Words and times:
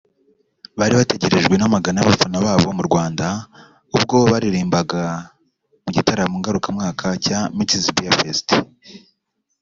bari 0.79 0.93
bategerejwe 0.99 1.55
n’amagana 1.57 1.97
y’abafana 1.99 2.37
babo 2.45 2.69
mu 2.77 2.83
Rwanda 2.89 3.25
ubwo 3.95 4.15
baririmbaga 4.31 5.01
mu 5.83 5.89
gitaramo 5.95 6.35
ngarukamwaka 6.39 7.07
cya 7.25 7.39
Mützig 7.55 7.85
Beer 7.95 8.13
Fest 8.19 8.47